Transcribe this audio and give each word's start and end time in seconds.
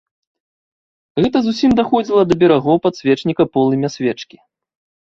Гэта 1.23 1.37
зусім 1.49 1.77
даходзіла 1.81 2.21
да 2.31 2.35
берагоў 2.43 2.77
падсвечніка 2.87 3.43
полымя 3.53 3.97
свечкі. 3.99 4.37